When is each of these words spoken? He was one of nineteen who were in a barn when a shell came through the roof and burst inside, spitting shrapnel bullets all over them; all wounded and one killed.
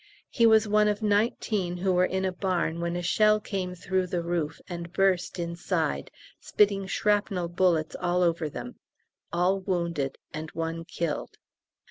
He 0.31 0.47
was 0.47 0.67
one 0.67 0.87
of 0.87 1.03
nineteen 1.03 1.77
who 1.77 1.93
were 1.93 2.05
in 2.07 2.25
a 2.25 2.31
barn 2.31 2.79
when 2.79 2.95
a 2.95 3.03
shell 3.03 3.39
came 3.39 3.75
through 3.75 4.07
the 4.07 4.23
roof 4.23 4.59
and 4.67 4.91
burst 4.91 5.37
inside, 5.37 6.09
spitting 6.39 6.87
shrapnel 6.87 7.47
bullets 7.49 7.95
all 7.99 8.23
over 8.23 8.49
them; 8.49 8.77
all 9.31 9.59
wounded 9.59 10.17
and 10.33 10.49
one 10.55 10.85
killed. 10.85 11.37